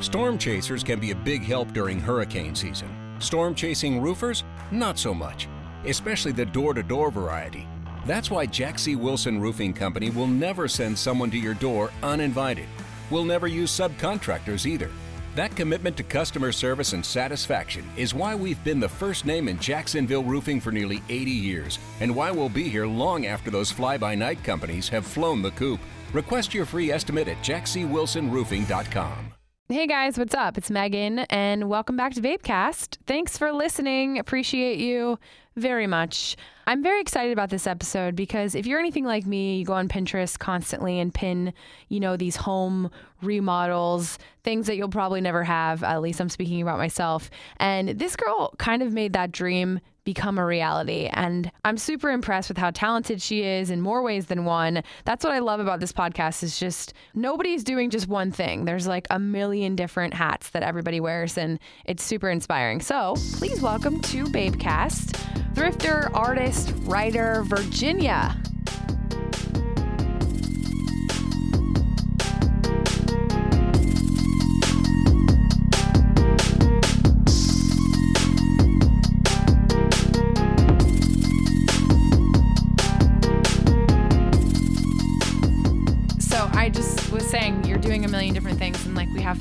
[0.00, 2.88] Storm chasers can be a big help during hurricane season.
[3.18, 4.44] Storm chasing roofers?
[4.70, 5.48] Not so much,
[5.84, 7.66] especially the door to door variety.
[8.06, 8.94] That's why Jack C.
[8.94, 12.68] Wilson Roofing Company will never send someone to your door uninvited.
[13.10, 14.90] We'll never use subcontractors either.
[15.34, 19.58] That commitment to customer service and satisfaction is why we've been the first name in
[19.58, 23.98] Jacksonville roofing for nearly 80 years, and why we'll be here long after those fly
[23.98, 25.80] by night companies have flown the coop.
[26.12, 29.32] Request your free estimate at jackcwilsonroofing.com.
[29.70, 30.56] Hey guys, what's up?
[30.56, 32.96] It's Megan, and welcome back to Babecast.
[33.06, 34.18] Thanks for listening.
[34.18, 35.18] Appreciate you
[35.56, 36.38] very much.
[36.66, 39.86] I'm very excited about this episode because if you're anything like me, you go on
[39.86, 41.52] Pinterest constantly and pin,
[41.90, 45.84] you know, these home remodels, things that you'll probably never have.
[45.84, 47.28] At least I'm speaking about myself.
[47.58, 51.10] And this girl kind of made that dream become a reality.
[51.12, 54.82] And I'm super impressed with how talented she is in more ways than one.
[55.04, 58.64] That's what I love about this podcast is just nobody's doing just one thing.
[58.64, 62.80] There's like a million different hats that everybody wears and it's super inspiring.
[62.80, 65.12] So please welcome to Babecast,
[65.52, 68.34] thrifter, artist, writer, Virginia.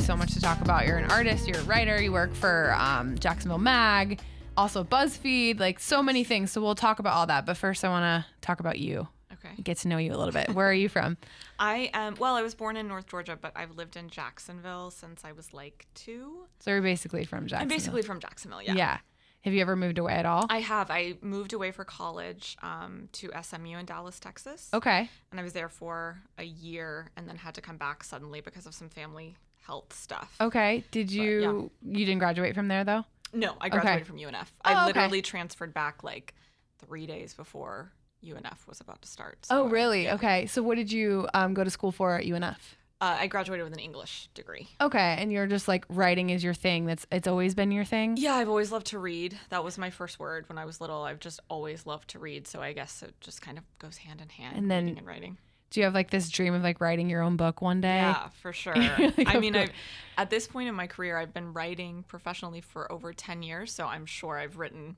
[0.07, 0.87] So much to talk about.
[0.87, 4.21] You're an artist, you're a writer, you work for um, Jacksonville Mag,
[4.55, 6.49] also BuzzFeed, like so many things.
[6.49, 7.45] So we'll talk about all that.
[7.45, 9.09] But first, I want to talk about you.
[9.33, 9.61] Okay.
[9.61, 10.55] Get to know you a little bit.
[10.55, 11.17] Where are you from?
[11.59, 15.25] I am well, I was born in North Georgia, but I've lived in Jacksonville since
[15.25, 16.37] I was like 2.
[16.61, 17.63] So you're basically from Jacksonville.
[17.63, 18.75] I'm basically from Jacksonville, yeah.
[18.75, 18.97] yeah.
[19.41, 20.45] Have you ever moved away at all?
[20.49, 20.89] I have.
[20.89, 24.69] I moved away for college um, to SMU in Dallas, Texas.
[24.73, 25.09] okay.
[25.31, 28.65] And I was there for a year and then had to come back suddenly because
[28.65, 29.35] of some family
[29.67, 30.33] health stuff.
[30.39, 30.83] Okay.
[30.91, 33.03] Did you you didn't graduate from there though?
[33.33, 34.47] No, I graduated from UNF.
[34.63, 35.01] Oh, I okay.
[35.01, 36.33] literally transferred back like
[36.79, 37.91] 3 days before
[38.23, 39.45] UNF was about to start.
[39.49, 40.05] oh, really?
[40.05, 40.15] yeah.
[40.15, 40.45] Okay.
[40.45, 42.57] So what did you um, go to school for at UNF?
[42.99, 44.67] Uh, I graduated with an English degree.
[44.81, 46.85] Okay, and you're just like writing is your thing.
[46.87, 48.17] That's it's always been your thing.
[48.17, 49.37] Yeah, I've always loved to read.
[49.49, 51.03] That was my first word when I was little.
[51.03, 54.19] I've just always loved to read, so I guess it just kind of goes hand
[54.21, 54.57] in hand.
[54.57, 55.37] And then- reading and writing.
[55.69, 57.97] Do you have like this dream of like writing your own book one day?
[57.97, 58.75] Yeah, for sure.
[58.75, 59.55] Like, I mean.
[59.55, 59.71] I've,
[60.19, 63.85] at this point in my career, I've been writing professionally for over ten years, so
[63.85, 64.95] I'm sure I've written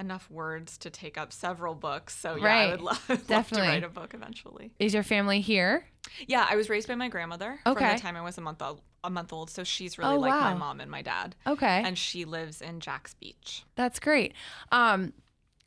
[0.00, 2.16] enough words to take up several books.
[2.16, 2.68] So yeah, Right.
[2.68, 3.68] I would love, love to Definitely.
[3.68, 4.72] write a book eventually.
[4.78, 5.84] Is your family here?
[6.26, 8.80] Yeah, I was raised by my grandmother from the time I was a month old,
[9.04, 11.82] a month old, so she's really Oh, like my mom and my dad, Okay.
[11.84, 13.64] and she lives in Jax Beach.
[13.74, 14.32] That's great.
[14.72, 15.12] Um,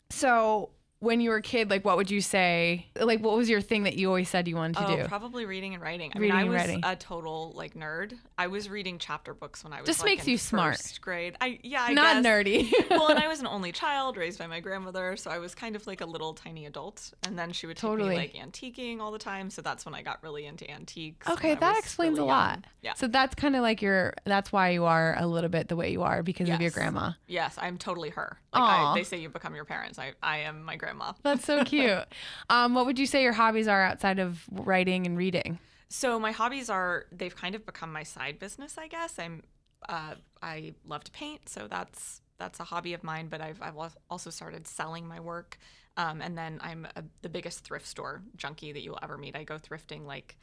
[0.09, 0.69] so
[1.01, 2.87] when you were a kid, like what would you say?
[2.99, 5.03] Like what was your thing that you always said you wanted to oh, do?
[5.05, 6.11] probably reading and writing.
[6.13, 6.81] I Reading mean, I was writing.
[6.83, 8.13] a total like nerd.
[8.37, 10.99] I was reading chapter books when I was Just like, makes in you smart.
[11.01, 11.37] Grade.
[11.39, 12.25] I yeah, I Not guess.
[12.25, 12.71] nerdy.
[12.89, 15.77] well, and I was an only child raised by my grandmother, so I was kind
[15.77, 17.13] of like a little tiny adult.
[17.23, 18.09] And then she would take Totally.
[18.09, 21.29] me like antiquing all the time, so that's when I got really into antiques.
[21.29, 22.49] okay, that explains really a lot.
[22.55, 22.63] young.
[22.81, 22.93] Yeah.
[22.95, 24.13] So that's kind of like your.
[24.25, 26.73] That's why you are a little bit the way you are because of your Yes.
[26.73, 27.11] grandma.
[27.27, 28.37] Yes, I'm totally her.
[28.51, 28.61] Like.
[28.63, 29.97] I, they say you become your parents.
[29.99, 30.88] I, I am my grandma.
[31.23, 32.05] That's so cute.
[32.49, 35.59] um, what would you say your hobbies are outside of writing and reading?
[35.89, 39.17] So my hobbies are they've kind of become my side business, I guess.
[39.17, 39.43] I'm
[39.87, 43.27] uh, I love to paint, so that's that's a hobby of mine.
[43.27, 43.75] But I've I've
[44.09, 45.57] also started selling my work,
[45.97, 49.35] um, and then I'm a, the biggest thrift store junkie that you will ever meet.
[49.35, 50.37] I go thrifting like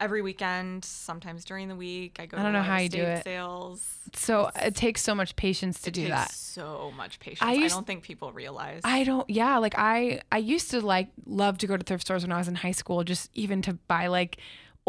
[0.00, 2.16] every weekend, sometimes during the week.
[2.18, 2.38] I go.
[2.38, 3.24] I don't to know how you do it.
[3.24, 3.86] Sales.
[4.14, 6.32] So it takes so much patience to It do takes that.
[6.32, 7.42] so much patience.
[7.42, 8.80] I I, don't think people realize.
[8.84, 12.22] I don't yeah, like I I used to like love to go to thrift stores
[12.22, 14.38] when I was in high school just even to buy like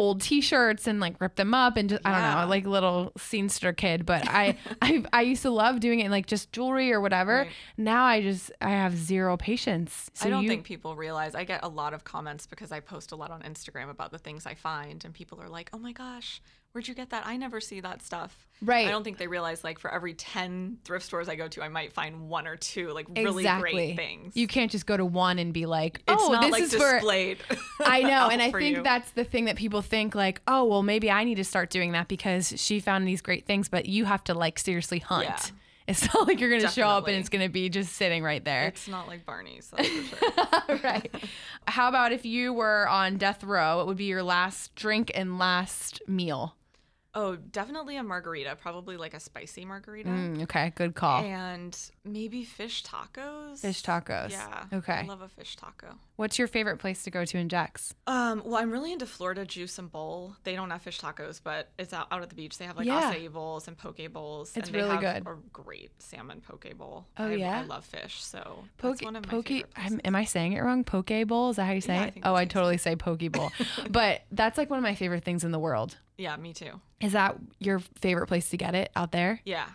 [0.02, 3.74] old t-shirts and like rip them up and just I don't know, like little scenester
[3.76, 7.36] kid, but I I I used to love doing it like just jewelry or whatever.
[7.36, 7.50] Right.
[7.76, 10.10] Now I just I have zero patience.
[10.14, 11.36] So I don't you, think people realize.
[11.36, 14.18] I get a lot of comments because I post a lot on Instagram about the
[14.18, 17.26] things I find, and people are like, "Oh my gosh, where'd you get that?
[17.26, 18.86] I never see that stuff." Right.
[18.86, 21.68] I don't think they realize like for every ten thrift stores I go to, I
[21.68, 23.72] might find one or two like really exactly.
[23.72, 24.36] great things.
[24.36, 26.74] You can't just go to one and be like, it's "Oh, not this like is
[26.74, 27.00] for.
[27.84, 28.82] I know, and I think you.
[28.82, 31.92] that's the thing that people think like, oh, well, maybe I need to start doing
[31.92, 35.24] that because she found these great things, but you have to like seriously hunt.
[35.24, 35.38] Yeah.
[35.88, 38.68] It's not like you're gonna show up and it's gonna be just sitting right there.
[38.68, 39.72] It's not like Barney's.
[39.76, 40.80] That's for sure.
[40.84, 41.12] right.
[41.66, 43.78] How about if you were on death row?
[43.78, 46.54] What would be your last drink and last meal?
[47.14, 50.08] Oh, definitely a margarita, probably like a spicy margarita.
[50.08, 51.22] Mm, okay, good call.
[51.22, 53.58] And maybe fish tacos.
[53.58, 54.30] Fish tacos.
[54.30, 54.64] Yeah.
[54.72, 54.92] Okay.
[54.94, 55.96] I love a fish taco.
[56.16, 57.94] What's your favorite place to go to in Jax?
[58.06, 60.36] Um, well, I'm really into Florida Juice and Bowl.
[60.44, 62.56] They don't have fish tacos, but it's out, out at the beach.
[62.56, 63.12] They have like Yeah.
[63.12, 64.52] acai bowls and poke bowls.
[64.56, 65.26] It's and they really have good.
[65.30, 67.06] A great salmon poke bowl.
[67.18, 67.60] Oh, I, yeah?
[67.60, 69.48] I love fish, so Poke, that's one of my poke.
[69.48, 70.00] favorite I'm, places.
[70.04, 70.82] am I saying it wrong?
[70.84, 71.50] Poke bowl?
[71.50, 72.14] Is that how you say Yeah, I it?
[72.14, 73.52] think Oh, I totally say poke bowl.
[73.90, 75.98] but that's like one of my favorite things in the world.
[76.22, 76.80] Yeah, me too.
[77.00, 79.40] Is that your favorite place to get it out there?
[79.44, 79.66] Yeah,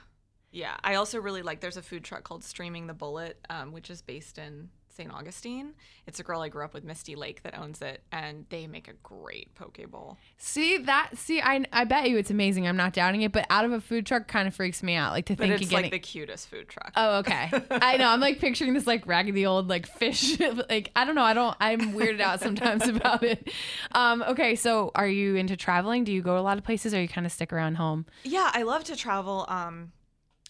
[0.49, 0.77] yeah.
[0.81, 1.59] I also really like.
[1.59, 5.13] There's a food truck called Streaming the Bullet, um, which is based in St.
[5.13, 5.73] Augustine.
[6.07, 8.88] It's a girl I grew up with, Misty Lake, that owns it, and they make
[8.88, 10.17] a great poke bowl.
[10.38, 11.11] See that?
[11.15, 12.67] See, I I bet you it's amazing.
[12.67, 15.11] I'm not doubting it, but out of a food truck kind of freaks me out.
[15.13, 15.83] Like to But think it's of getting.
[15.85, 16.91] like the cutest food truck.
[16.95, 17.49] Oh, okay.
[17.71, 18.09] I know.
[18.09, 20.39] I'm like picturing this like raggedy old like fish.
[20.69, 21.23] like I don't know.
[21.23, 21.55] I don't.
[21.59, 23.50] I'm weirded out sometimes about it.
[23.91, 24.23] Um.
[24.23, 24.55] Okay.
[24.55, 26.03] So, are you into traveling?
[26.03, 28.05] Do you go to a lot of places, or you kind of stick around home?
[28.23, 29.45] Yeah, I love to travel.
[29.47, 29.91] Um,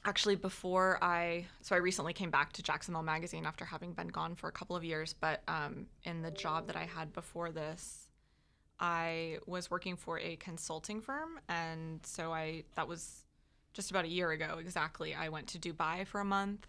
[0.08, 4.36] actually, before I, so I recently came back to Jacksonville Magazine after having been gone
[4.36, 5.14] for a couple of years.
[5.14, 8.08] But um, in the job that I had before this,
[8.80, 13.26] I was working for a consulting firm, and so I that was
[13.74, 15.16] just about a year ago exactly.
[15.16, 16.68] I went to Dubai for a month,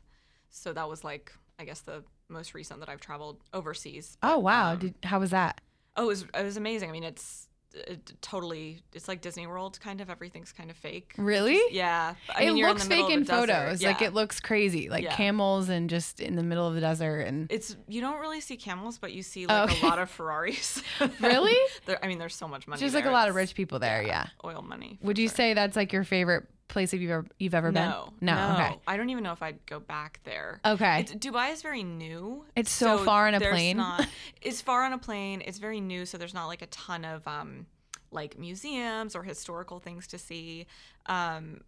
[0.48, 4.16] so that was like I guess the most recent that I've traveled overseas.
[4.22, 4.72] Oh wow.
[4.72, 5.60] um, Did, how was that?
[5.96, 6.88] Oh, it was, it was amazing.
[6.88, 10.08] I mean, it's it, Uh, totally, it's like Disney World, kind of.
[10.08, 11.12] Everything's kind of fake.
[11.18, 11.60] Really?
[11.70, 12.14] Yeah.
[12.34, 13.46] I it mean, you're looks in fake in of the desert.
[13.48, 13.82] photos.
[13.82, 15.14] Like it looks crazy, like Yeah.
[15.14, 17.20] camels and just in the middle of the desert.
[17.26, 19.86] And It's you don't really see camels, but you see Oh, like okay.
[19.86, 20.82] a lot of Ferraris.
[21.20, 21.56] Really?
[22.02, 22.80] I mean, there's so much money.
[22.80, 24.02] just like a lot of rich people there.
[24.02, 24.26] Yeah.
[24.44, 24.98] oil money.
[25.02, 25.36] Would you sure.
[25.36, 28.12] say that's like your favorite place you've ever you've ever no?
[28.18, 28.26] been?
[28.26, 28.52] No.
[28.54, 28.78] Okay.
[28.86, 30.60] I don't even know if I'd go back there.
[30.64, 31.00] Okay.
[31.00, 32.44] It's, Dubai is very new.
[32.54, 33.78] It's so far on a plane.
[33.78, 34.06] Not,
[34.42, 35.42] it's far on a plane.
[35.44, 37.66] It's very new, so there's not like a ton of um,
[38.10, 40.66] like museums or historical things to see.
[41.06, 41.62] Um,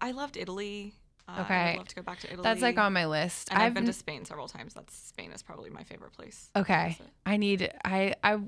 [0.00, 0.94] I loved Italy.
[1.28, 1.70] Uh, I Okay.
[1.72, 2.42] would love to go back to Italy.
[2.42, 3.48] That's like on my list.
[3.50, 4.74] And I've, been to Spain several times.
[4.74, 6.50] That's Spain is probably my favorite place.
[6.54, 6.98] Okay.
[7.24, 8.38] I need I I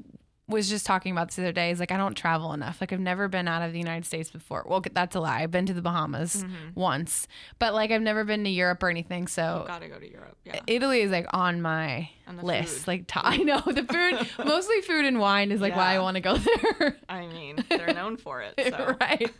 [0.48, 1.70] was just talking about this the other day.
[1.70, 2.80] Is like I don't travel enough.
[2.80, 4.64] Like I've never been out of the United States before.
[4.68, 5.42] Well, that's a lie.
[5.42, 6.80] I've been to the Bahamas Mm-hmm.
[6.80, 7.26] once,
[7.58, 9.26] but like I've never been to Europe or anything.
[9.26, 10.36] So Gotta go to Europe.
[10.44, 10.60] Yeah.
[10.66, 12.10] Italy is like on my
[12.42, 12.78] list.
[12.80, 12.86] food.
[12.88, 16.14] Like to- I know the food, mostly food and wine is like why I want
[16.14, 16.96] to go there.
[17.08, 18.54] I mean, they're known for it.
[18.56, 18.96] So.
[19.00, 19.30] right.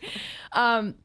[0.51, 0.95] Um.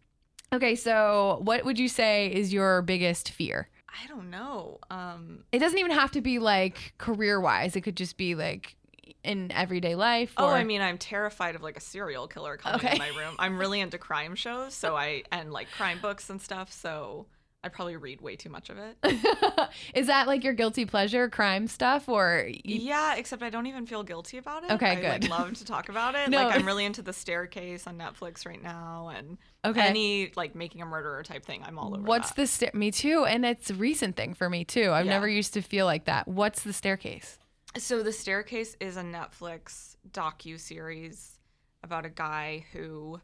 [0.53, 0.75] Okay.
[0.75, 3.69] So what would you say is your biggest fear?
[3.89, 4.79] I don't know.
[4.91, 7.77] Um, It doesn't even have to be like career wise.
[7.77, 8.75] It could just be like
[9.25, 10.33] in everyday life.
[10.37, 12.93] oh, I mean, I'm terrified of like a serial killer coming Okay.
[12.93, 13.37] in my room.
[13.39, 16.73] I'm really into crime shows, so I and like crime books and stuff.
[16.73, 17.27] So
[17.65, 18.97] I probably read way too much of it.
[19.95, 23.87] is that like your guilty pleasure crime stuff or you, yeah, except I don't even
[23.87, 24.73] feel guilty about it.
[24.73, 25.23] Okay, I, good.
[25.23, 26.29] Like, love to talk about it.
[26.33, 26.43] No.
[26.45, 29.81] Like I'm really into the staircase on Netflix right now, and Okay.
[29.87, 31.63] any like making a murderer type thing.
[31.65, 32.03] I'm all over.
[32.03, 32.37] what's that.
[32.37, 35.13] the sta- me too and it's a recent thing for me too i've Yeah.
[35.13, 37.39] never used to feel like that what's the staircase
[37.79, 41.39] So the staircase is a Netflix docu series
[41.83, 43.21] about a guy who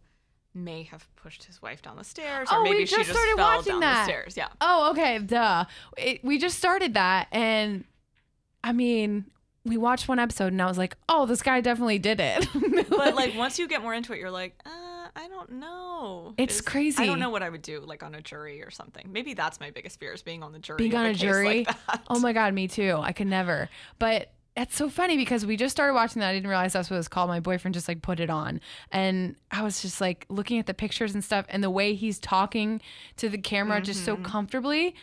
[0.54, 3.18] may have pushed his wife down the stairs, or Oh, we maybe she just just
[3.18, 3.98] started fell watching down that.
[4.00, 4.36] the stairs.
[4.36, 4.48] Yeah.
[4.60, 5.64] oh okay duh
[5.96, 7.84] it, we just started that and
[8.64, 9.26] i mean
[9.64, 12.48] we watched one episode and i was like oh this guy definitely did it
[12.88, 14.70] But like once you get more into it, you're like, uh,
[15.14, 16.34] I don't know.
[16.36, 17.00] It's Is- crazy.
[17.00, 19.10] I don't know what I would do like on a jury or something.
[19.12, 20.78] Maybe that's my biggest fear is being on the jury.
[20.78, 23.68] being on a case jury Like oh my god me too i could never
[24.00, 26.28] but it's so funny because we just started watching that.
[26.28, 27.28] I didn't realize that's what it was called.
[27.28, 28.60] My boyfriend just like put it on.
[28.90, 32.18] And I was just like looking at the pictures and stuff and the way he's
[32.18, 32.80] talking
[33.18, 34.24] to the camera just so Mhm.
[34.24, 34.94] comfortably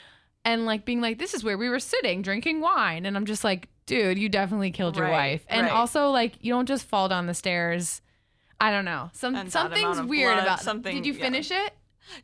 [0.43, 3.05] and like being like, this is where we were sitting drinking wine.
[3.05, 5.45] And I'm just like, dude, you definitely killed your Right, wife.
[5.47, 5.71] And right.
[5.73, 8.01] also, like, you don't just fall down the stairs.
[8.59, 9.09] I don't know.
[9.13, 11.23] Some And something's weird blood, about something- Did you yeah.
[11.23, 11.73] finish it?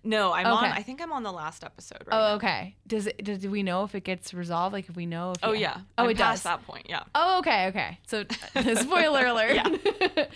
[0.04, 0.66] No, I'm on.
[0.66, 2.34] I think I'm on the last episode right Oh, now.
[2.36, 2.76] okay.
[2.88, 3.24] Does it?
[3.24, 4.74] Do we know if it gets resolved?
[4.74, 5.32] Like, if we know?
[5.32, 5.78] If Oh he- yeah.
[5.98, 6.44] Oh, I'm it does.
[6.44, 6.88] that point.
[6.90, 7.04] Yeah.
[7.16, 8.00] Oh, okay, okay.
[8.08, 8.24] So,
[8.76, 9.60] spoiler alert.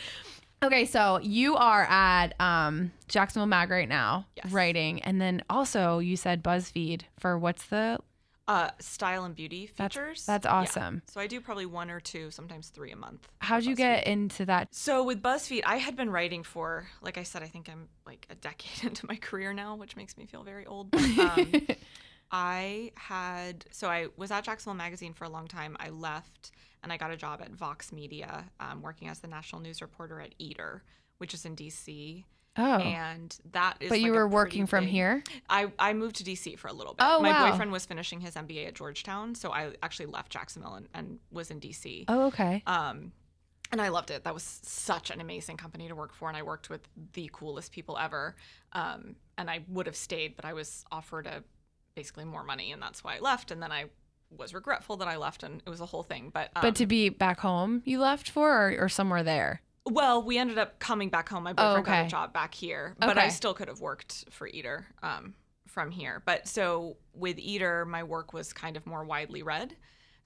[0.64, 4.52] okay, so you are at um, Jacksonville Mag right now, Yes.
[4.52, 8.00] writing, and then also you said BuzzFeed for what's the?
[8.48, 10.24] Uh, style and beauty features.
[10.26, 10.54] that's Yeah.
[10.54, 11.02] awesome.
[11.08, 13.28] So I do probably one or two, sometimes three a month.
[13.40, 13.78] How'd you BuzzFeed.
[13.78, 14.74] get into that?
[14.76, 18.28] So with BuzzFeed, I had been writing for, like I said, I think I'm like
[18.30, 20.92] a decade into my career now, which makes me feel very old.
[20.92, 21.54] But, um,
[22.32, 25.76] I had, so I was at Jacksonville Magazine for a long time.
[25.80, 26.52] I left
[26.84, 30.20] and I got a job at Vox Media, um, working as the national news reporter
[30.22, 30.84] at Eater,
[31.18, 32.26] which is in DC.
[32.58, 33.90] Oh, And that is.
[33.90, 35.24] but you like were working from big- here.
[35.50, 37.06] I, I moved to DC for a little bit.
[37.08, 37.50] Oh, My wow.
[37.52, 41.52] boyfriend was finishing his MBA at Georgetown, so I actually left Jacksonville and, and was
[41.52, 42.06] in DC.
[42.08, 42.64] Oh, okay.
[42.68, 43.12] Um,
[43.72, 44.24] and I loved it.
[44.24, 47.72] That was such an amazing company to work for, and I worked with the coolest
[47.72, 48.36] people ever.
[48.74, 51.44] Um, and I would have stayed, but I was offered a
[51.96, 53.52] basically more money, and that's why I left.
[53.52, 53.86] And then I
[54.36, 56.30] was regretful that I left, and it was a whole thing.
[56.34, 59.62] But um, But to be back home, you left for or, or somewhere there?
[59.86, 61.44] Well, we ended up coming back home.
[61.44, 62.06] My boyfriend got Oh, okay.
[62.08, 65.36] a job back here, but I still could have worked for Eater um,
[65.68, 66.22] from here.
[66.26, 69.76] But so with Eater, my work was kind of more widely read.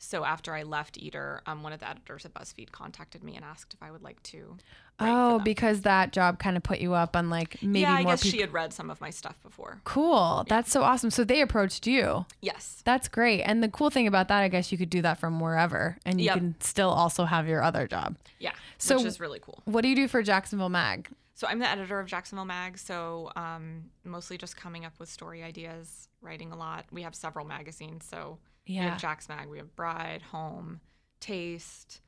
[0.01, 3.43] So after I left Eater, um, one of the editors at BuzzFeed contacted me and
[3.43, 4.55] asked if I would like to.
[5.01, 8.13] Oh, because that job kind of put you up on like maybe yeah, I more
[8.13, 8.37] guess people.
[8.37, 9.81] she had read some of my stuff before.
[9.83, 10.45] Cool.
[10.47, 11.09] That's so awesome.
[11.11, 12.25] So they approached you.
[12.41, 12.81] Yes.
[12.85, 13.41] That's great.
[13.43, 16.19] And the cool thing about that, I guess you could do that from wherever and
[16.19, 16.35] you Yep.
[16.37, 18.17] can still also have your other job.
[18.39, 18.53] Yeah.
[18.77, 19.61] So- which is really cool.
[19.65, 21.09] What do you do for Jacksonville Mag?
[21.33, 22.77] So I'm the editor of Jacksonville Mag.
[22.77, 26.85] So um, mostly just coming up with story ideas, writing a lot.
[26.91, 28.05] We have several magazines.
[28.09, 28.37] So
[28.69, 28.91] we Yeah.
[28.91, 30.79] have Jax Mag, we have Bride, Home,
[31.19, 31.99] Taste.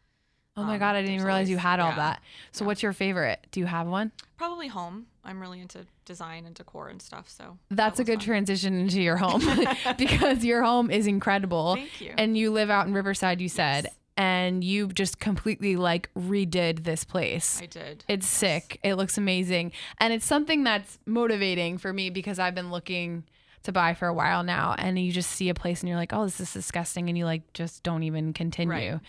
[0.58, 1.96] Oh my Um, God, I didn't even realize you had all yeah.
[1.96, 2.22] that.
[2.52, 3.48] So what's your favorite?
[3.52, 4.12] Do you have one?
[4.38, 5.08] Probably Home.
[5.24, 7.30] I'm really into design and decor and stuff.
[7.30, 8.26] So That's that a good fun.
[8.26, 9.42] transition into your home
[9.98, 11.76] because your home is incredible.
[11.76, 12.14] Thank you.
[12.18, 13.94] And you live out in Riverside, you said, Yes.
[14.18, 17.62] and you just completely like redid this place.
[17.62, 18.04] I did.
[18.10, 18.80] It's sick.
[18.84, 19.72] It looks amazing.
[20.00, 23.24] And it's something that's motivating for me because I've been looking
[23.64, 26.14] to buy for a while now and you just see a place and you're like,
[26.14, 29.00] "Oh, this is disgusting." And you like just don't even continue.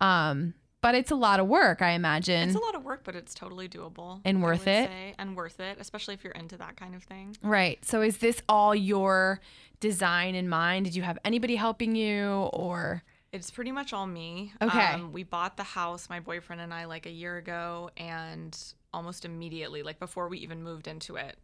[0.00, 2.48] Um, but it's a lot of work, I imagine.
[2.48, 4.20] It's a lot of work, but it's totally doable.
[4.24, 4.88] And worth it?
[4.88, 7.36] say, and worth it, especially if you're into that kind of thing.
[7.42, 7.84] right.
[7.84, 9.40] So is this all your
[9.80, 10.84] design in mind?
[10.84, 14.52] Did you have anybody helping you or It's pretty much all me.
[14.62, 14.92] Okay.
[14.92, 18.56] Um, we bought the house, my boyfriend and I, like a year ago, and
[18.94, 21.36] almost immediately, like before we even moved into it,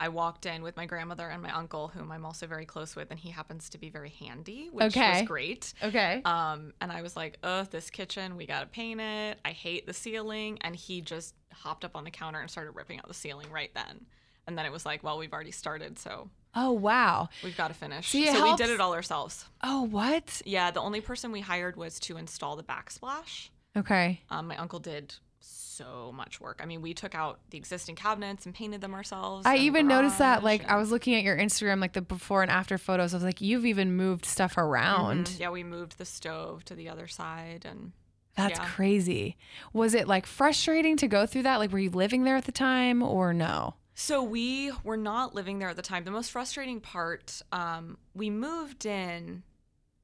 [0.00, 3.10] I walked in with my grandmother and my uncle, whom I'm also very close with,
[3.10, 5.20] and he happens to be very handy, which Okay.
[5.20, 5.74] was great.
[5.82, 6.22] Okay.
[6.24, 9.40] Um, and I was like, "Ugh, this kitchen, we gotta paint it.
[9.44, 12.98] I hate the ceiling." And he just hopped up on the counter and started ripping
[12.98, 14.06] out the ceiling right then.
[14.46, 17.28] And then it was like, "Well, we've already started, so oh, wow.
[17.42, 19.46] we've got to finish." See, so we did it all ourselves.
[19.62, 20.40] Oh, what?
[20.46, 23.48] Yeah, the only person we hired was to install the backsplash.
[23.76, 24.22] Okay.
[24.30, 26.60] Um, my uncle did so much work.
[26.62, 29.46] I mean, we took out the existing cabinets and painted them ourselves.
[29.46, 32.50] I even noticed that, like, I was looking at your Instagram, like the before and
[32.50, 33.14] after photos.
[33.14, 35.26] I was like, you've even moved stuff around.
[35.26, 35.40] Mhm.
[35.40, 37.92] Yeah, we moved the stove to the other side, and
[38.36, 38.66] That's yeah.
[38.66, 39.36] crazy.
[39.72, 41.56] Was it like frustrating to go through that?
[41.56, 43.74] Like, were you living there at the time or no?
[43.96, 46.04] So we were not living there at the time.
[46.04, 49.42] The most frustrating part, um, we moved in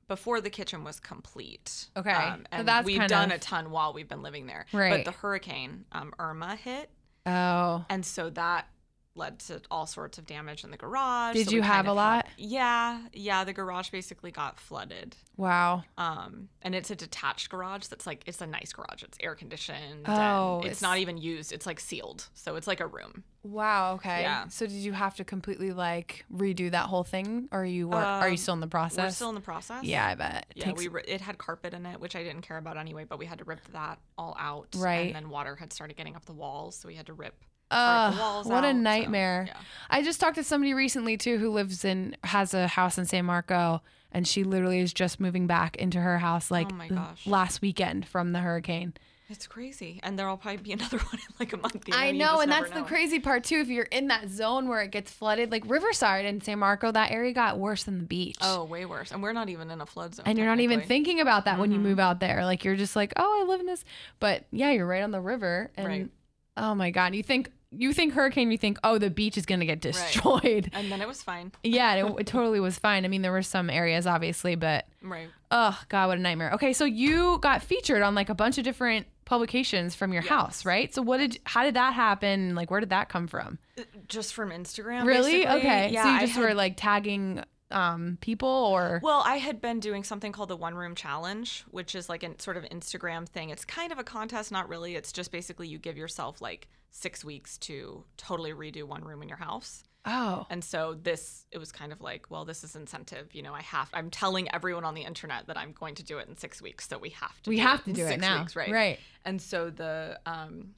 [0.09, 1.87] before the kitchen was complete.
[1.97, 2.11] Okay.
[2.13, 4.67] um, So and that's we've done of- a ton while we've been living there.
[4.73, 4.91] Right.
[4.91, 6.91] But the hurricane um, Irma hit,
[7.27, 8.67] Oh, and so that
[9.16, 11.35] led to all sorts of damage in the garage.
[11.35, 12.26] Did So you have a had- lot?
[12.37, 13.44] yeah, yeah.
[13.44, 15.16] The garage basically got flooded.
[15.37, 15.85] wow.
[15.99, 19.02] Um, and it's a detached garage that's like it's a nice garage.
[19.02, 20.06] It's air conditioned.
[20.06, 21.52] Oh, and it's, it's- not even used.
[21.52, 23.23] It's like sealed, so it's like a room.
[23.44, 23.94] Wow.
[23.94, 24.23] Okay.
[24.23, 24.49] Yeah.
[24.49, 27.99] So did you have to completely like redo that whole thing, or are you wor-
[28.02, 28.99] are you Um, still in the process?
[28.99, 29.85] We're still in the process.
[29.85, 30.47] yeah, I bet.
[30.50, 32.76] It Yeah, takes- we ri- it had carpet in it, which I didn't care about
[32.78, 33.04] anyway.
[33.04, 35.06] But we had to rip that all out, Right.
[35.06, 37.35] And then water had started getting up the walls, so we had to rip.
[37.71, 39.44] Walls what a out, so, nightmare.
[39.49, 39.56] yeah.
[39.90, 43.25] I just talked to somebody recently too who lives in has a house in San
[43.25, 48.06] Marco and she literally is just moving back into her house like Oh last weekend
[48.06, 48.94] from the hurricane.
[49.30, 51.88] It's crazy, and there'll probably be another one in like a month.
[51.88, 53.56] you I know, and that's the crazy part too.
[53.56, 57.11] If you're in that zone where it gets flooded, like Riverside and San Marco, that
[57.11, 58.37] area got worse than the beach.
[58.42, 60.25] Oh, way worse, and we're not even in a flood zone.
[60.26, 61.83] and you're not even thinking about that when you Mhm.
[61.85, 62.44] move out there.
[62.44, 63.83] Like you're just like, oh, I live in this,
[64.21, 66.11] but yeah, you're right on the river, and Right.
[66.57, 69.65] Oh my god, you think you think hurricane, you think, oh, the beach is gonna
[69.67, 70.71] get destroyed.
[70.73, 71.51] And then it was fine.
[71.65, 73.05] Yeah, it, it totally was fine.
[73.05, 75.29] I mean, there were some areas, obviously, but Right.
[75.51, 76.53] oh god, what a nightmare.
[76.53, 80.65] Okay, so you got featured on like a bunch of different publications from your house,
[80.65, 80.95] right?
[80.95, 82.55] So what did, how did that happen?
[82.55, 83.59] Like, where did that come from?
[83.79, 85.05] Uh, just from Instagram.
[85.07, 85.39] really?
[85.45, 85.59] basically.
[85.61, 86.03] Okay, Yeah.
[86.05, 87.43] so you I just had- were like tagging
[87.75, 91.95] um people or Well, I had been doing something called the One Room Challenge, which
[91.95, 93.50] is like a sort of Instagram thing.
[93.50, 94.97] It's kind of a contest, not really.
[94.97, 99.28] It's just basically you give yourself like six weeks to totally redo one room in
[99.28, 99.83] your house.
[100.07, 103.35] oh And so this, it was kind of like, well, this is incentive.
[103.35, 106.19] You know, I have, I'm telling everyone on the internet that I'm going to do
[106.19, 106.88] it in six weeks.
[106.88, 108.71] So we have to we have to do it six now, Weeks, right.
[108.71, 108.99] Right.
[109.25, 110.75] And so the, um,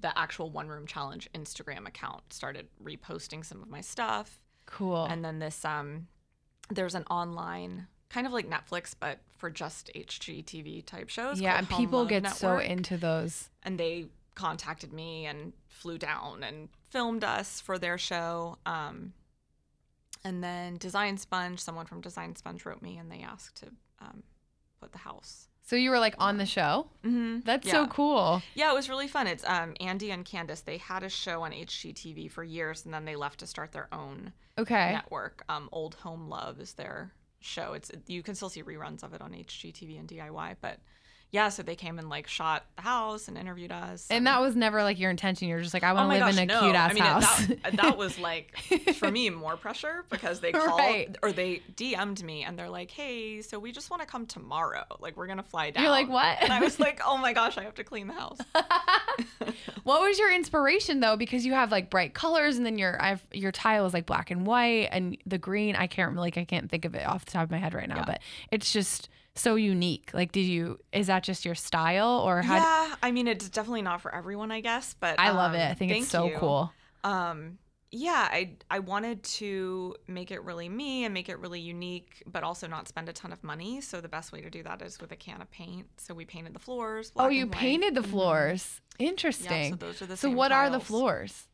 [0.00, 4.40] the actual One Room Challenge Instagram account started reposting some of my stuff.
[4.66, 5.04] Cool.
[5.04, 6.06] And then this um
[6.70, 11.40] there's an online kind of like Netflix but for just HGTV type shows.
[11.40, 13.50] yeah, and Home people Love get so into those.
[13.62, 18.58] and they contacted me and flew down and filmed us for their show.
[18.66, 19.12] Um
[20.24, 23.66] and then Design Sponge, someone from Design Sponge wrote me and they asked to
[24.00, 24.22] um
[24.80, 26.86] put the house So you were like on the show?
[27.04, 27.40] Mm-hmm.
[27.44, 28.40] That's so cool.
[28.54, 29.26] Yeah, it was really fun.
[29.26, 30.64] It's um, Andy and Candis.
[30.64, 33.88] They had a show on HGTV for years, and then they left to start their
[33.92, 34.92] own Okay.
[34.92, 35.42] network.
[35.48, 37.72] Um, Old Home Love is their show.
[37.72, 40.78] It's you can still see reruns of it on HGTV and DIY, but
[41.36, 44.06] yeah, so they came and like shot the house and interviewed us.
[44.10, 45.48] And that was never like your intention.
[45.48, 46.60] You're just like, I oh want to my live gosh, in a no.
[46.62, 47.46] cute ass I mean, house.
[47.46, 48.56] That, that was like
[48.94, 51.14] for me more pressure because they called Right.
[51.22, 54.84] or they DM'd me and they're like, "Hey, so we just want to come tomorrow.
[54.98, 56.38] Like we're gonna fly down." You're like, what?
[56.42, 58.38] And I was like, "Oh my gosh, I have to clean the house."
[59.84, 61.16] what was your inspiration though?
[61.16, 64.30] Because you have like bright colors, and then your I've, your tile is like black
[64.30, 65.76] and white, and the green.
[65.76, 67.88] I can't like I can't think of it off the top of my head right
[67.88, 68.04] now, Yeah.
[68.06, 69.08] but it's just
[69.40, 70.10] so unique.
[70.14, 70.78] Like, did you?
[70.92, 72.56] Is that just your style, or how?
[72.56, 75.64] yeah, I mean, it's definitely not for everyone, I guess, but I love it.
[75.64, 76.36] um, I think it's so you.
[76.38, 76.72] cool.
[77.04, 77.58] Um,
[77.92, 82.42] yeah, I I wanted to make it really me and make it really unique, but
[82.42, 83.80] also not spend a ton of money.
[83.80, 85.86] So the best way to do that is with a can of paint.
[85.98, 87.12] So we painted the floors.
[87.16, 88.10] Oh, you painted the Mhm.
[88.10, 88.80] floors.
[88.98, 89.70] Yeah, Interesting.
[89.72, 91.46] so those are the so what are the floors?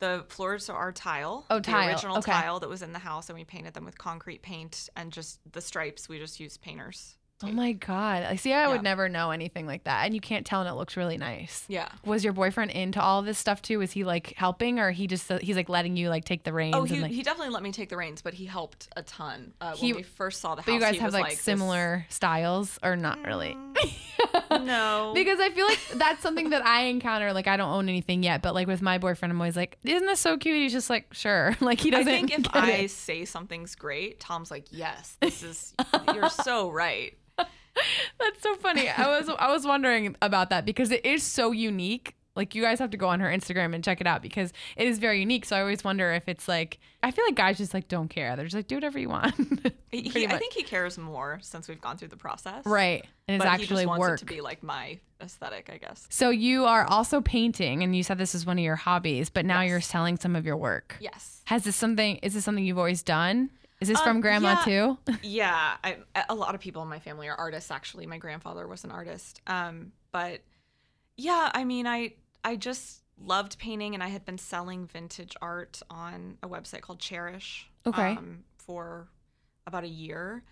[0.00, 1.44] The floors are tile.
[1.50, 2.32] Oh, tile, original okay.
[2.32, 5.40] tile that was in the house, and we painted them with concrete paint and just
[5.52, 6.08] the stripes.
[6.08, 7.16] We just used painters.
[7.40, 8.24] Oh my god!
[8.24, 8.52] I see.
[8.52, 11.16] I would never know anything like that, and you can't tell, and it looks really
[11.16, 11.64] nice.
[11.68, 11.88] Yeah.
[12.04, 13.78] Was your boyfriend into all of this stuff too?
[13.78, 16.74] Was he like helping, or he just he's like letting you like take the reins?
[16.74, 19.04] Oh, and, he, like, he definitely let me take the reins, but he helped a
[19.04, 19.52] ton.
[19.60, 21.40] Uh, He- when we first saw the house, but you guys he have like, this-
[21.40, 23.54] similar styles, or not really?
[23.54, 23.67] Mm,
[24.50, 25.12] no.
[25.14, 27.32] because I feel like that's something that I encounter.
[27.32, 30.06] Like I don't own anything yet, but like with my boyfriend, I'm always like, "Isn't
[30.06, 32.08] this so cute?" He's just like, "Sure." Like he doesn't.
[32.08, 32.90] I think if I it.
[32.90, 35.74] say something's great, Tom's like, "Yes, this is.
[36.14, 38.88] you're so right." That's so funny.
[38.88, 42.16] I was I was wondering about that because it is so unique.
[42.38, 44.88] Like you guys have to go on her Instagram and check it out because it
[44.88, 45.44] is very unique.
[45.44, 48.34] So I always wonder if it's like I feel like guys just like don't care.
[48.36, 49.34] They're just like do whatever you want.
[49.90, 53.02] He, I think he cares more since we've gone through the process, right.
[53.26, 54.16] And it's But actually he just wants work.
[54.16, 56.06] it to be like my aesthetic, I guess.
[56.10, 59.46] so you are also painting and you said this is one of your hobbies, but
[59.46, 59.70] now Yes.
[59.70, 60.96] you're selling some of your work.
[61.00, 61.40] Yes.
[61.46, 63.50] Has this something is this something you've always done?
[63.80, 64.96] Is this Um, from grandma yeah.
[65.06, 65.14] too?
[65.22, 65.96] yeah, I,
[66.28, 67.70] a lot of people in my family are artists.
[67.70, 69.40] Actually, my grandfather was an artist.
[69.46, 70.42] Um, but
[71.16, 72.12] yeah, I mean, I
[72.48, 76.98] I just loved painting, and I had been selling vintage art on a website called
[76.98, 77.64] Chairish.
[77.86, 78.12] Okay.
[78.12, 79.08] Um, for
[79.66, 80.42] about a year,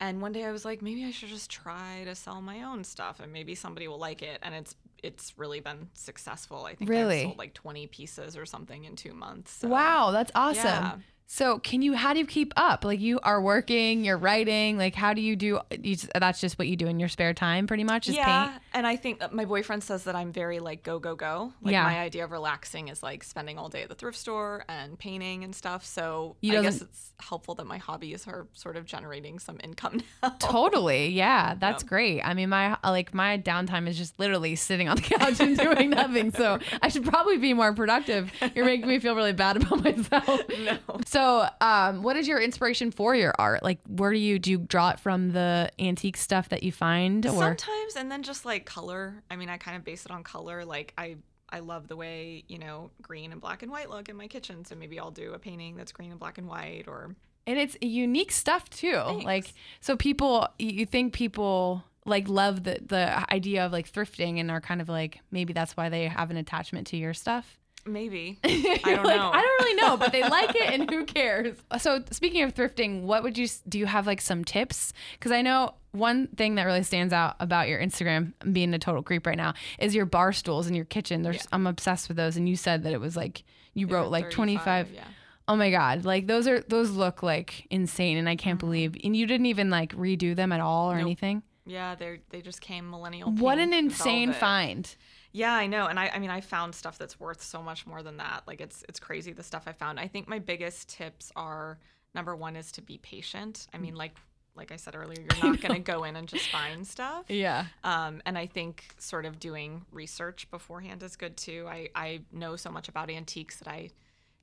[0.00, 2.84] and one day I was like, maybe I should just try to sell my own
[2.84, 4.38] stuff, and maybe somebody will like it.
[4.42, 6.64] And it's it's really been successful.
[6.64, 7.20] I think Really?
[7.22, 9.52] I've sold like twenty pieces or something in two months.
[9.52, 10.64] so- Wow, that's awesome.
[10.64, 10.96] Yeah.
[11.26, 11.94] So, can you?
[11.94, 12.84] How do you keep up?
[12.84, 14.76] Like, you are working, you're writing.
[14.78, 15.58] Like, how do you do?
[15.82, 18.08] You, that's just what you do in your spare time, pretty much.
[18.08, 18.62] Is yeah, paint.
[18.74, 21.52] and I think uh, my boyfriend says that I'm very like go go go.
[21.62, 21.82] Like Yeah.
[21.84, 25.44] my idea of relaxing is like spending all day at the thrift store and painting
[25.44, 25.84] and stuff.
[25.86, 30.02] So He I guess it's helpful that my hobbies are sort of generating some income
[30.22, 30.36] now.
[30.38, 31.88] Totally, yeah, that's Yeah.
[31.88, 32.20] great.
[32.22, 35.56] I mean, my uh, like my downtime is just literally sitting on the couch and
[35.56, 36.32] doing nothing.
[36.32, 38.30] So I should probably be more productive.
[38.54, 40.40] You're making me feel really bad about myself.
[40.60, 40.78] No.
[41.14, 43.62] So, um, what is your inspiration for your art?
[43.62, 47.24] Like, where do you do you draw it from the antique stuff that you find,
[47.24, 49.22] or Sometimes, and then just like color.
[49.30, 50.64] I mean, I kind of base it on color.
[50.64, 51.16] Like I.
[51.50, 54.64] I love the way, you know, green and black and white look in my kitchen.
[54.64, 57.14] So maybe I'll do a painting that's green and black and white or
[57.46, 59.24] and it's unique stuff too Thanks.
[59.24, 64.40] like so people you you think people like love the the idea of like thrifting
[64.40, 67.58] and are kind of like maybe that's why they have an attachment to your stuff
[67.86, 68.38] maybe.
[68.44, 69.30] I don't know.
[69.32, 71.56] I don't really know, but they like it, and who cares?
[71.78, 73.78] So, speaking of thrifting, what would you do?
[73.78, 74.92] You have like some tips?
[75.14, 79.02] Because I know one thing that really stands out about your Instagram, being a total
[79.02, 81.22] creep right now, is your bar stools in your kitchen.
[81.22, 81.42] There's, Yeah.
[81.52, 83.44] I'm obsessed with those, and you said that it was like
[83.74, 84.90] you wrote like 25.
[84.92, 85.04] Yeah.
[85.46, 88.96] Oh my god, like those are those look like insane, and I can't believe.
[89.04, 90.98] And you didn't even like redo them at all or Mm-hmm.
[91.00, 91.06] Nope.
[91.06, 91.42] anything.
[91.66, 93.30] Yeah, they they just came millennial.
[93.30, 94.40] What an insane velvet.
[94.40, 94.96] find!
[95.34, 95.86] Yeah, I know.
[95.86, 98.44] And I, I mean, I found stuff that's worth so much more than that.
[98.46, 99.98] Like it's it's crazy the stuff I found.
[99.98, 101.80] I think my biggest tips are
[102.14, 103.66] number one is to be patient.
[103.74, 104.14] I mean, like
[104.54, 107.24] like I said earlier, you're not gonna go in and just find stuff.
[107.28, 107.66] Yeah.
[107.82, 111.66] Um, and I think sort of doing research beforehand is good too.
[111.68, 113.90] I, I know so much about antiques that I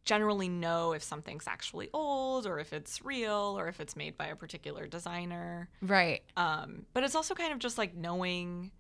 [0.04, 4.28] generally know if something's actually old or if it's real or if it's made by
[4.28, 5.70] a particular designer.
[5.82, 6.24] Right.
[6.36, 8.72] Um, but it's also kind of just like knowing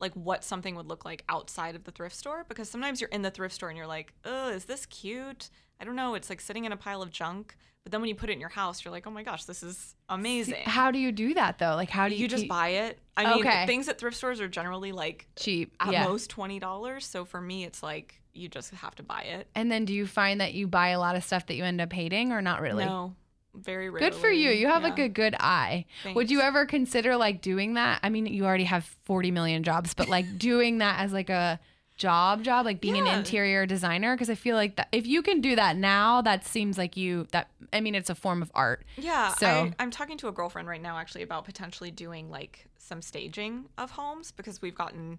[0.00, 3.22] like what something would look like outside of the thrift store because sometimes you're in
[3.22, 5.50] the thrift store and you're like, oh, is this cute?
[5.80, 6.14] I don't know.
[6.14, 7.56] It's like sitting in a pile of junk.
[7.82, 9.62] But then when you put it in your house, you're like, oh my gosh, this
[9.62, 10.64] is amazing.
[10.64, 11.74] How do you do that though?
[11.74, 12.98] Like, how do you, you just keep- buy it.
[13.16, 13.66] I mean, Okay.
[13.66, 15.74] things at thrift stores are generally like cheap?
[15.80, 16.04] at yeah.
[16.04, 17.06] most twenty dollars.
[17.06, 19.48] So for me, it's like you just have to buy it.
[19.54, 21.80] And then do you find that you buy a lot of stuff that you end
[21.80, 22.84] up hating or not really?
[22.84, 23.14] No,
[23.54, 24.10] very rarely.
[24.10, 24.50] Good for you.
[24.50, 25.86] You have like a good eye.
[26.14, 28.00] Would you ever consider like doing that?
[28.02, 31.58] I mean, you already have 40 million jobs, but like doing that as like a
[31.96, 35.40] job job, like being an interior designer because I feel like that if you can
[35.42, 38.84] do that now, that seems like you that I mean, it's a form of art.
[38.96, 42.66] Yeah, So- I, I'm talking to a girlfriend right now actually about potentially doing like
[42.78, 45.18] some staging of homes because we've gotten,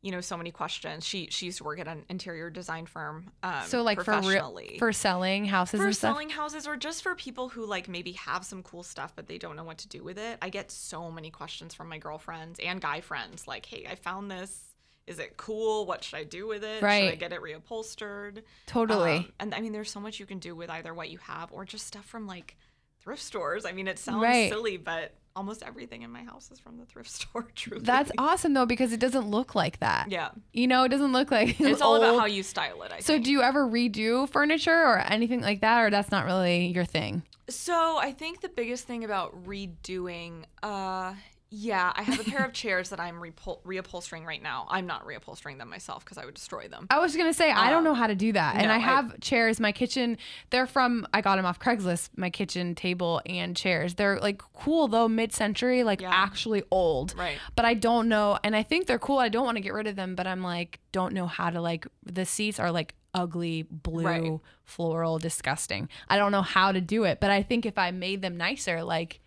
[0.00, 1.04] you know, so many questions.
[1.04, 3.32] She she used to work at an interior design firm.
[3.42, 6.12] Um, So like for real for selling houses for and stuff.
[6.12, 9.38] selling houses or just for people who like maybe have some cool stuff but they
[9.38, 10.38] don't know what to do with it.
[10.40, 14.30] I get so many questions from my girlfriends and guy friends like, "Hey, I found
[14.30, 14.66] this.
[15.08, 15.84] Is it cool?
[15.86, 16.78] What should I do with it?
[16.80, 19.16] Should I get it reupholstered?" Totally.
[19.16, 21.50] Um, and I mean, there's so much you can do with either what you have
[21.52, 22.56] or just stuff from like
[23.00, 23.64] thrift stores.
[23.64, 24.48] I mean, it sounds Right.
[24.50, 27.46] silly, but almost everything in my house is from the thrift store.
[27.54, 30.10] Truly, That's awesome though because it doesn't look like that.
[30.10, 30.30] yeah.
[30.52, 32.92] You know, it doesn't look like It's all old- about how you style it.
[32.92, 33.24] I So think.
[33.24, 37.22] do you ever redo furniture or anything like that or that's not really your thing?
[37.48, 41.14] So I think the biggest thing about redoing, uh,
[41.50, 44.66] yeah, I have a pair of chairs that I'm repol- reupholstering right now.
[44.68, 46.86] I'm not reupholstering them myself because I would destroy them.
[46.90, 48.76] I was gonna say I don't Um, know how to do that, and no, I
[48.76, 49.58] I- have chairs.
[49.60, 50.18] My kitchen,
[50.50, 52.10] they're from I got them off Craigslist.
[52.16, 53.94] My kitchen table and chairs.
[53.94, 56.10] They're like cool though, mid-century, like Yeah.
[56.12, 57.14] actually old.
[57.16, 57.38] Right.
[57.56, 59.18] But I don't know, and I think they're cool.
[59.18, 61.60] I don't want to get rid of them, but I'm like don't know how to
[61.60, 64.40] like the seats are like ugly blue Right.
[64.64, 65.88] floral disgusting.
[66.08, 68.84] I don't know how to do it, but I think if I made them nicer,
[68.84, 69.20] like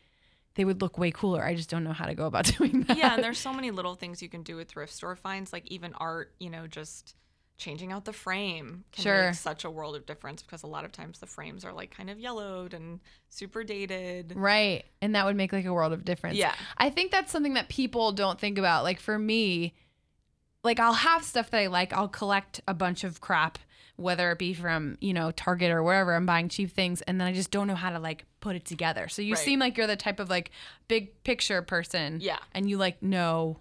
[0.62, 1.44] they would look way cooler.
[1.44, 2.96] I just don't know how to go about doing that.
[3.00, 5.66] yeah, and there's so many little things you can do with thrift store finds, like
[5.72, 6.34] even art.
[6.40, 7.16] You know, just
[7.58, 9.26] changing out the frame can Sure.
[9.28, 11.90] make such a world of difference because a lot of times the frames are like
[11.96, 14.34] kind of yellowed and super dated.
[14.36, 14.84] Right.
[15.02, 16.38] And that would make like a world of difference.
[16.38, 16.54] Yeah.
[16.78, 18.84] I think that's something that people don't think about.
[18.84, 19.74] Like for me,
[20.64, 21.92] like I'll have stuff that I like.
[21.94, 23.58] I'll collect a bunch of crap,
[23.96, 27.28] whether it be from, you know, Target or wherever I'm buying cheap things, and then
[27.28, 29.08] I just don't know how to like put it together.
[29.08, 29.44] So you Right.
[29.44, 30.52] seem like you're the type of like
[30.88, 32.20] big picture person.
[32.22, 32.38] Yeah.
[32.54, 33.60] And you like know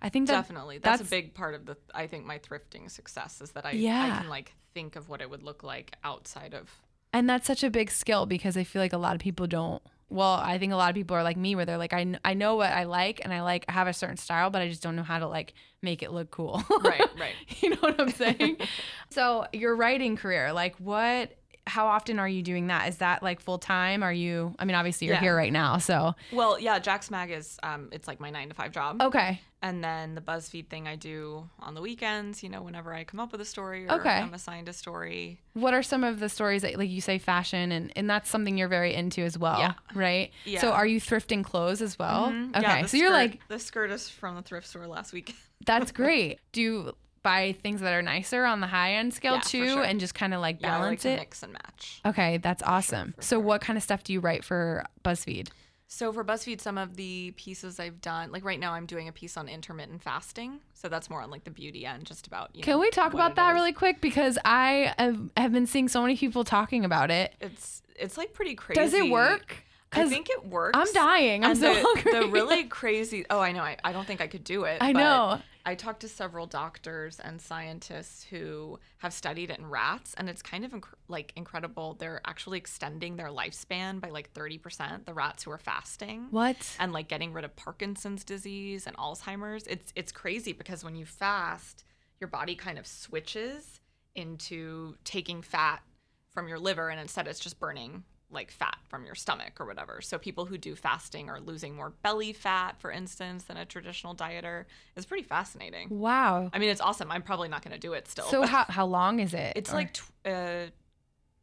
[0.00, 0.78] I think that Definitely.
[0.78, 3.72] That's, that's- a big part of the I think my thrifting success is that I,
[3.72, 4.14] Yeah.
[4.16, 6.70] I can like think of what it would look like outside of
[7.12, 9.82] And that's such a big skill because I feel like a lot of people don't.
[10.10, 12.32] Well, I think a lot of people are like me where they're like, I, I
[12.34, 14.82] know what I like and I like I have a certain style, but I just
[14.82, 16.62] don't know how to like make it look cool.
[16.82, 17.34] Right, right.
[17.60, 18.56] you know what I'm saying?
[19.10, 21.36] so your writing career, like what,
[21.68, 22.88] how often are you doing that?
[22.88, 24.02] Is that like full time?
[24.02, 25.20] Are you, I mean, obviously you're Yeah.
[25.20, 25.78] here right now.
[25.78, 29.02] So, Well, yeah, Jax Mag is um it's like my 9 to 5 job.
[29.02, 29.40] okay.
[29.60, 33.18] And then the BuzzFeed thing I do on the weekends, you know, whenever I come
[33.18, 34.10] up with a story or Okay.
[34.16, 35.40] I'm assigned a story.
[35.54, 38.56] What are some of the stories that, like you say, fashion, and, and that's something
[38.56, 39.72] you're very into as well, Yeah.
[39.94, 40.30] right?
[40.44, 40.60] Yeah.
[40.60, 42.30] So, are you thrifting clothes as well?
[42.30, 42.50] Mhm.
[42.50, 45.34] Okay, Yeah, so you're like, the skirt is from the thrift store last week.
[45.66, 46.38] That's great.
[46.52, 46.92] Do you
[47.28, 49.82] buy things that are nicer on the high end scale Yeah, too sure.
[49.82, 51.18] and just kind of like yeah, like balance it?
[51.18, 52.00] mix and match.
[52.06, 53.12] Okay, that's awesome.
[53.16, 53.40] for so sure.
[53.40, 55.48] what kind of stuff do you write for BuzzFeed?
[55.90, 59.12] So for BuzzFeed, some of the pieces I've done, like right now, I'm doing a
[59.12, 60.60] piece on intermittent fasting.
[60.74, 62.50] So that's more on like the beauty end, just about.
[62.54, 63.54] You Can know, we talk about that is.
[63.54, 67.34] really quick because I have, have been seeing so many people talking about it.
[67.40, 68.78] It's it's like pretty crazy.
[68.80, 69.56] Does it work?
[69.90, 70.78] I think it works.
[70.78, 71.44] I'm dying.
[71.44, 72.12] I'm and so the, hungry.
[72.12, 73.24] the really crazy.
[73.30, 73.62] Oh, I know.
[73.62, 74.78] I, I don't think I could do it.
[74.82, 75.40] I know.
[75.68, 80.40] I talked to several doctors and scientists who have studied it in rats, and it's
[80.40, 81.94] kind of inc- like incredible.
[82.00, 85.04] They're actually extending their lifespan by like 30%.
[85.04, 86.28] The rats who are fasting.
[86.30, 86.56] What?
[86.80, 89.66] And like getting rid of Parkinson's disease and Alzheimer's.
[89.66, 91.84] It's it's crazy because when you fast,
[92.18, 93.82] your body kind of switches
[94.14, 95.82] into taking fat
[96.30, 100.00] from your liver, and instead it's just burning like fat from your stomach or whatever.
[100.02, 104.14] So people who do fasting are losing more belly fat, for instance, than a traditional
[104.14, 104.64] dieter.
[104.96, 105.88] It's pretty fascinating.
[105.90, 106.50] Wow.
[106.52, 107.10] I mean, it's awesome.
[107.10, 108.26] I'm probably not going to do it still.
[108.26, 109.52] So how how long is it?
[109.56, 110.66] it's Or- like tw- uh,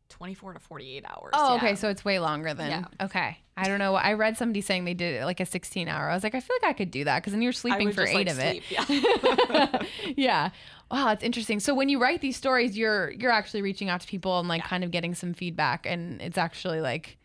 [0.10, 1.32] 24 to 48 hours.
[1.34, 1.76] Oh, okay.
[1.76, 2.70] So it's way longer than.
[2.70, 2.86] Yeah.
[3.06, 3.38] Okay.
[3.58, 3.96] I don't know.
[3.96, 6.10] I read somebody saying they did it like a 16 hour.
[6.10, 8.06] I was like, I feel like I could do that because then you're sleeping for
[8.06, 8.64] eight like, of it.
[8.68, 9.82] sleep, Yeah.
[10.18, 10.50] yeah.
[10.92, 11.60] Wow, that's interesting.
[11.60, 14.62] So when you write these stories, you're you're actually reaching out to people and like
[14.62, 14.68] Yeah.
[14.68, 17.18] kind of getting some feedback, and it's actually like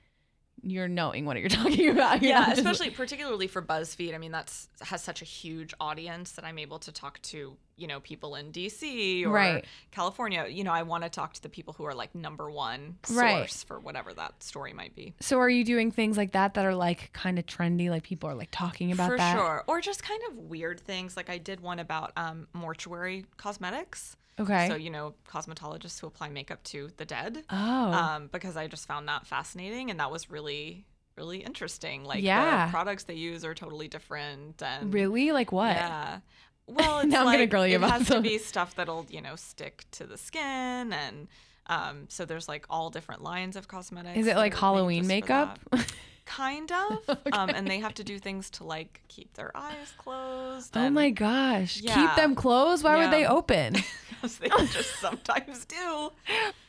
[0.63, 2.23] you're knowing what you're talking about.
[2.23, 4.15] You're yeah, just- especially particularly for BuzzFeed.
[4.15, 7.87] I mean, that's has such a huge audience that I'm able to talk to, you
[7.87, 9.65] know, people in DC or Right.
[9.91, 10.47] California.
[10.49, 13.19] You know, I want to talk to the people who are like number one source
[13.19, 13.65] Right.
[13.67, 15.15] for whatever that story might be.
[15.21, 18.29] So are you doing things like that that are like kind of trendy, like people
[18.29, 19.37] are like talking about for that?
[19.37, 21.17] sure, or just kind of weird things.
[21.17, 24.17] Like I did one about um, mortuary cosmetics.
[24.39, 24.69] Okay.
[24.69, 27.43] So you know, cosmetologists who apply makeup to the dead.
[27.51, 27.57] oh.
[27.93, 32.05] um, because I just found that fascinating and that was really, really interesting.
[32.05, 32.67] Like Yeah.
[32.67, 35.33] the products they use are totally different and really?
[35.33, 35.77] Like what?
[35.77, 36.21] Yeah.
[36.67, 39.07] Well, it's Now I'm like, gonna grill you it about has to be stuff that'll,
[39.11, 41.29] you know, stick to the skin and
[41.67, 44.19] Um, so there's like all different lines of cosmetics.
[44.19, 45.59] Is it like Halloween makeup?
[46.25, 47.19] Kind of.
[47.33, 50.77] um, and they have to do things to like keep their eyes closed.
[50.77, 51.81] oh and- my gosh.
[51.81, 52.83] Keep them closed?
[52.85, 53.77] Why would they open?
[54.21, 56.11] Because they just sometimes do.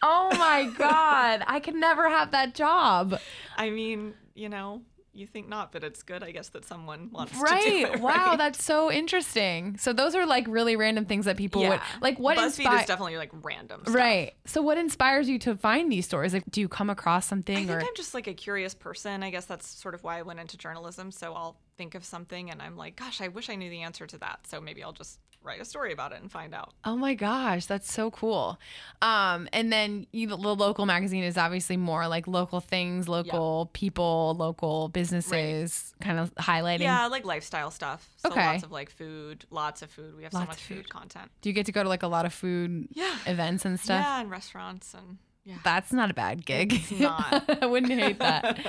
[0.02, 1.44] oh my God.
[1.48, 3.20] I could never have that job.
[3.58, 4.82] I mean, you know,
[5.14, 7.50] you think not, but it's good, I guess, that someone wants to do it.
[7.50, 8.00] Right.
[8.00, 9.78] Wow, that's so interesting.
[9.78, 12.88] So those are like really random things that people would like what BuzzFeed inspires is
[12.88, 13.82] definitely like random.
[13.82, 13.96] Stuff.
[13.96, 14.34] Right.
[14.46, 16.34] So what inspires you to find these stories?
[16.34, 19.22] Like do you come across something I think or I'm just like a curious person.
[19.22, 21.12] I guess that's sort of why I went into journalism.
[21.12, 24.06] So I'll think of something and I'm like, gosh, I wish I knew the answer
[24.06, 24.42] to that.
[24.46, 26.76] So maybe I'll just write a story about it and find out.
[26.86, 28.60] Oh my gosh, that's so cool.
[29.02, 34.36] Um, and then you, the local magazine is obviously more like local things, local people,
[34.38, 36.82] local businesses, kind of highlighting.
[36.82, 38.08] Yeah, like lifestyle stuff.
[38.18, 38.46] So Okay.
[38.46, 40.16] lots of like food, lots of food.
[40.16, 40.78] We have so much food.
[40.78, 40.90] food.
[40.90, 41.32] content.
[41.42, 43.18] Do you get to go to like a lot of food Yeah.
[43.26, 44.06] events and stuff?
[44.06, 45.56] Yeah, and restaurants and yeah.
[45.64, 46.74] That's not a bad gig.
[46.74, 47.44] It's not.
[47.64, 48.60] I wouldn't hate that.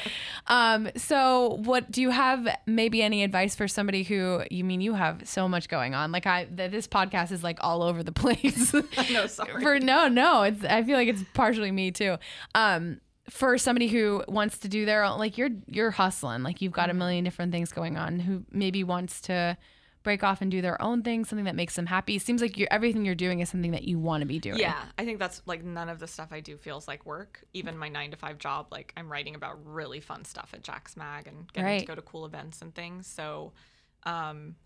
[0.47, 4.95] um, so what do you have maybe any advice for somebody who you mean you
[4.95, 6.13] have so much going on?
[6.13, 8.73] Like I th- this podcast is like all over the place.
[9.13, 9.63] no, sorry.
[9.63, 12.17] for no, no, it's I feel like it's partially me too.
[12.55, 16.73] Um for somebody who wants to do their own like you're you're hustling, like you've
[16.73, 16.97] got Mm-hmm.
[16.97, 19.57] a million different things going on who maybe wants to
[20.03, 22.17] break off and do their own thing, something that makes them happy.
[22.17, 24.59] It seems like you're everything you're doing is something that you want to be doing.
[24.59, 27.45] Yeah, I think that's like none of the stuff I do feels like work.
[27.53, 30.97] Even my nine to five job, like I'm writing about really fun stuff at Jax
[30.97, 31.81] Mag and getting Right.
[31.81, 33.07] to go to cool events and things.
[33.07, 33.53] So,
[34.05, 34.57] um,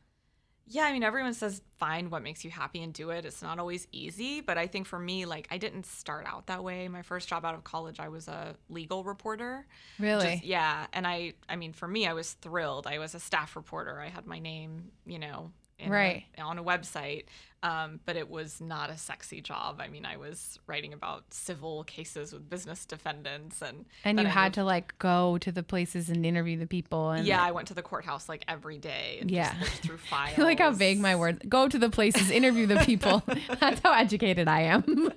[0.68, 3.24] yeah, I mean, everyone says find what makes you happy and do it.
[3.24, 6.64] It's not always easy, but I think for me, like I didn't start out that
[6.64, 6.88] way.
[6.88, 9.66] My first job out of college, I was a legal reporter.
[9.98, 10.32] Really?
[10.34, 12.86] Just- yeah, and I, I mean, for me, I was thrilled.
[12.86, 14.00] I was a staff reporter.
[14.00, 16.24] I had my name, you know, in a- Right.
[16.38, 17.26] on a website,
[17.66, 19.80] um, but it was not a sexy job.
[19.80, 24.28] I mean, I was writing about civil cases with business defendants, and and you I
[24.28, 27.50] had moved- to like go to the places and interview the people and Yeah, I
[27.50, 29.52] went to the courthouse like every day and Yeah.
[29.82, 30.38] through files.
[30.38, 31.40] like how vague my words.
[31.48, 33.22] Go to the places, interview the people.
[33.60, 35.10] That's how educated I am.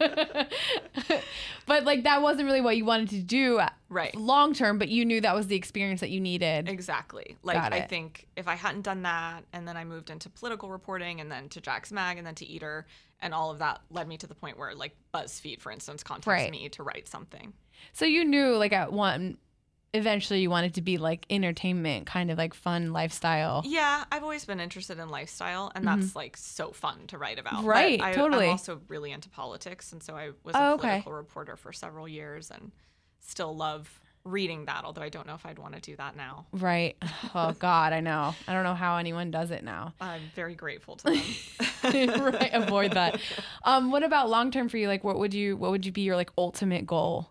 [1.66, 4.14] but like that wasn't really what you wanted to do Right.
[4.16, 6.70] long term, but you knew that was the experience that you needed.
[6.70, 7.38] Exactly.
[7.42, 11.20] Like I think if I hadn't done that and then I moved into political reporting
[11.20, 12.86] and then to Jax Mag and then to Eater
[13.22, 16.28] and all of that led me to the point where like BuzzFeed for instance contacts
[16.28, 16.52] Right.
[16.52, 17.54] me to write something.
[17.94, 19.38] So you knew like at one
[19.94, 23.64] eventually you wanted to be like entertainment, kind of like fun lifestyle.
[23.66, 27.54] Yeah, I've always been interested in lifestyle and that's like so fun to write about.
[27.54, 27.66] Mm-hmm.
[27.68, 28.46] Right, I, totally.
[28.46, 30.82] I'm also really into politics and so I was Oh, a okay.
[30.82, 32.72] political reporter for several years and
[33.20, 34.00] still love
[34.30, 36.46] reading that, although I don't know if I'd want to do that now.
[36.52, 36.96] Right.
[37.36, 38.34] Oh God, I know.
[38.48, 39.94] I don't know how anyone does it now.
[40.00, 41.20] I'm very grateful to them.
[42.34, 42.50] right.
[42.54, 43.20] Avoid that.
[43.64, 44.88] Um, what about long term for you?
[44.88, 47.30] Like what would you what would you be your like ultimate goal?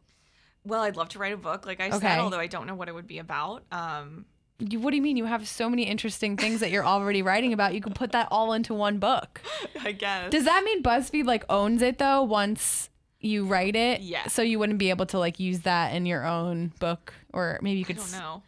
[0.64, 1.98] Well, I'd love to write a book, like I Okay.
[1.98, 3.64] said, although I don't know what it would be about.
[3.72, 4.26] Um,
[4.58, 5.16] You, what do you mean?
[5.16, 7.72] You have so many interesting things that you're already writing about.
[7.74, 9.40] You could put that all into one book.
[9.82, 10.30] I guess.
[10.30, 14.00] Does that mean BuzzFeed like owns it though once you write it?
[14.00, 14.32] Yes.
[14.32, 17.78] So you wouldn't be able to like use that in your own book, or maybe
[17.78, 17.98] you could.
[17.98, 18.42] I don't know.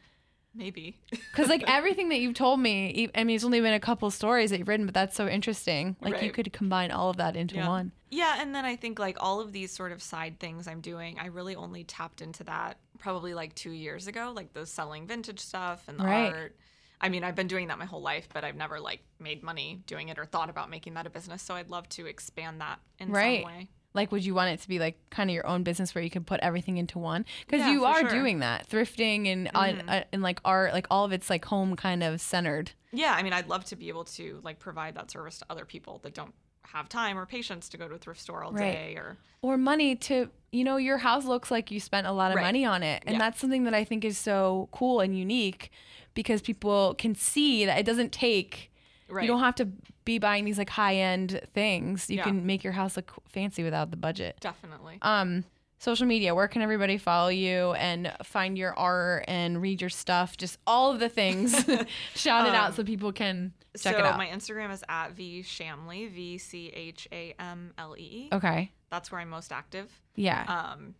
[0.55, 0.99] Maybe.
[1.31, 4.51] Because like everything that you've told me, I mean, it's only been a couple stories
[4.51, 5.95] that you've written, but that's so interesting.
[6.01, 7.69] Like you could combine all of that into yeah.
[7.69, 7.93] one.
[8.11, 11.19] Yeah, and then I think like all of these sort of side things I'm doing,
[11.21, 15.39] I really only tapped into that probably like two years ago, like the selling vintage
[15.39, 16.33] stuff and the Right.
[16.35, 16.57] art.
[17.01, 19.83] I mean, I've been doing that my whole life, but I've never like made money
[19.87, 21.43] doing it or thought about making that a business.
[21.43, 23.43] So I'd love to expand that in Right.
[23.45, 23.69] some way.
[23.93, 26.11] Like, would you want it to be like kind of your own business where you
[26.11, 27.25] can put everything into one?
[27.47, 28.09] Because Yeah, you are sure.
[28.09, 28.19] Mm-hmm.
[28.19, 31.75] doing that, thrifting and on uh, and like art, like all of it's like home
[31.77, 32.73] kind of centered.
[32.93, 35.65] Yeah, I mean, I'd love to be able to like provide that service to other
[35.65, 38.73] people that don't have time or patience to go to a thrift store all Right.
[38.73, 42.31] day or or money to you know your house looks like you spent a lot
[42.31, 42.45] of Right.
[42.45, 43.19] money on it and Yeah.
[43.19, 45.73] that's something that i think is so cool and unique
[46.15, 48.71] because people can see that it doesn't take
[49.09, 49.23] right.
[49.25, 49.69] you don't have to
[50.15, 52.25] be buying these like high end things you Yeah.
[52.29, 54.97] can make your house look fancy without the budget Definitely.
[55.03, 55.45] um
[55.79, 60.37] social media where can everybody follow you and find your art and read your stuff
[60.37, 61.49] just all of the things
[62.25, 63.53] shout it out Um, so people can
[63.85, 67.73] check so it out my Instagram is at v chamlee v c h a m
[67.79, 68.29] l e.
[68.39, 69.89] okay That's where I'm most active.
[70.17, 70.95] yeah Um,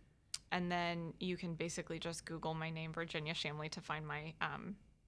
[0.53, 4.63] and then you can basically just Google my name, Virginia Chamlee, to find my um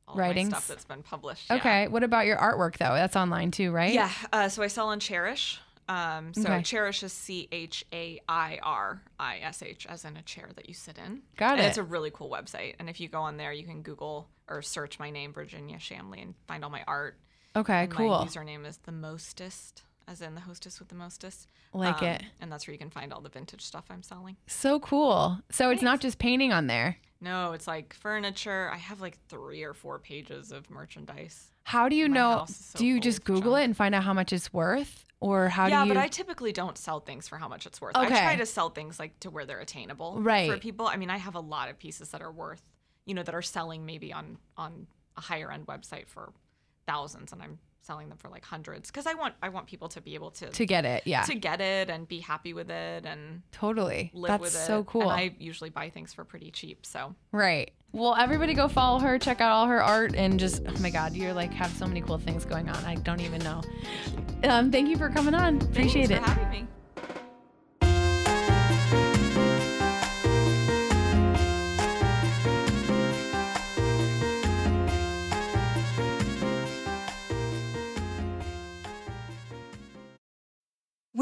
[0.08, 0.50] all Writings?
[0.50, 1.48] stuff that's been published.
[1.50, 1.56] yeah.
[1.58, 4.12] okay what about your artwork though that's online too right Yeah.
[4.32, 5.58] Uh, so I sell on Chairish.
[5.90, 6.60] Um, so Okay.
[6.62, 10.70] Chairish is C H A I R I S H, as in a chair that
[10.70, 11.22] you sit in.
[11.36, 11.66] Got and it.
[11.66, 12.76] It's a really cool website.
[12.80, 16.22] And if you go on there, you can Google or search my name, Virginia Chamlee,
[16.22, 17.18] and find all my art.
[17.54, 19.84] okay And cool My username is the mostest.
[20.08, 21.48] as in the hostess with the mostest.
[21.74, 22.24] Like Um, it.
[22.40, 24.38] And that's where you can find all the vintage stuff I'm selling.
[24.48, 25.40] So cool.
[25.52, 26.98] So it's not just painting on there.
[27.24, 28.70] No, it's like furniture.
[28.74, 31.52] I have like three or four pages of merchandise.
[31.64, 32.46] How do you My know?
[32.48, 33.62] so do you just Google junk.
[33.62, 35.06] it and find out how much it's worth?
[35.22, 37.80] Or how yeah, do you but I typically don't sell things for how much it's
[37.80, 37.96] worth.
[37.96, 38.08] Okay.
[38.14, 40.52] I try to sell things like to where they're attainable Right.
[40.52, 40.86] for people.
[40.86, 42.62] I mean, I have a lot of pieces that are worth,
[43.06, 46.34] you know, that are selling maybe on on a higher end website for
[46.86, 50.02] thousands, and I'm selling them for like hundreds because I want I want people to
[50.02, 51.04] be able to to get it?
[51.06, 51.24] Yeah.
[51.24, 54.10] to get it and be happy with it and totally.
[54.14, 54.66] live That's with it.
[54.66, 55.04] so cool.
[55.04, 57.72] And I usually buy things for pretty cheap, so Right.
[57.92, 61.14] Well, everybody go follow her, check out all her art, and just, oh my God,
[61.14, 62.84] you're like, have so many cool things going on.
[62.86, 63.62] I don't even know.
[64.46, 65.62] Um, thank you for coming on.
[65.62, 66.34] Appreciate thanks it.
[66.34, 66.68] having me.